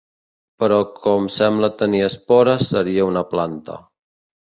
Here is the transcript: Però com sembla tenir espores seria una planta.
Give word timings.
Però 0.63 0.79
com 1.03 1.27
sembla 1.35 1.71
tenir 1.83 2.03
espores 2.09 2.69
seria 2.73 3.09
una 3.15 3.27
planta. 3.37 3.83